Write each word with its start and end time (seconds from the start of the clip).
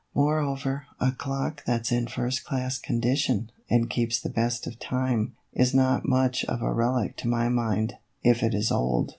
Moreover, 0.15 0.87
a 0.99 1.11
clock 1.11 1.63
that 1.65 1.85
's 1.85 1.91
in 1.91 2.07
first 2.07 2.43
class 2.43 2.79
condition, 2.79 3.51
and 3.69 3.87
keeps 3.87 4.19
the 4.19 4.31
best 4.31 4.65
of 4.65 4.79
time, 4.79 5.33
is 5.53 5.75
not 5.75 6.07
much 6.07 6.43
of 6.45 6.63
a 6.63 6.73
relic 6.73 7.15
to 7.17 7.27
my 7.27 7.49
mind, 7.49 7.97
if 8.23 8.41
it 8.41 8.55
is 8.55 8.71
old." 8.71 9.09